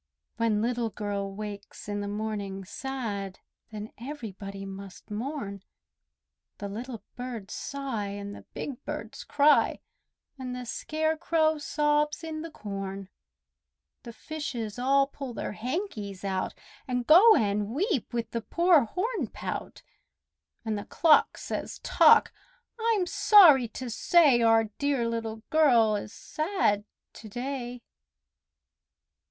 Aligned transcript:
When 0.37 0.63
Little 0.63 0.89
Girl 0.89 1.31
wakes 1.31 1.87
in 1.87 2.01
the 2.01 2.07
morning 2.07 2.65
sad, 2.65 3.37
Then 3.71 3.91
everybody 3.99 4.65
must 4.65 5.11
mourn; 5.11 5.61
The 6.57 6.67
little 6.67 7.03
birds 7.15 7.53
sigh, 7.53 8.07
and 8.07 8.33
the 8.35 8.41
big 8.55 8.83
birds 8.83 9.23
cry, 9.23 9.79
And 10.39 10.55
the 10.55 10.65
scarecrow 10.65 11.59
sobs 11.59 12.23
in 12.23 12.41
the 12.41 12.49
corn. 12.49 13.09
The 14.01 14.11
fishes 14.11 14.79
all 14.79 15.05
pull 15.05 15.35
their 15.35 15.51
hankies 15.51 16.25
out, 16.25 16.55
And 16.87 17.05
go 17.05 17.35
and 17.35 17.67
weep 17.69 18.11
with 18.11 18.31
the 18.31 18.41
poor 18.41 18.85
hornpout, 18.87 19.83
And 20.65 20.79
the 20.79 20.85
clock 20.85 21.37
says, 21.37 21.77
"Tock! 21.83 22.33
I'm 22.79 23.05
sorry 23.05 23.67
to 23.67 23.91
say 23.91 24.41
Our 24.41 24.63
dear 24.79 25.07
Little 25.07 25.43
Girl 25.51 25.95
is 25.95 26.11
sad 26.11 26.85
to 27.13 27.29
day!" 27.29 27.83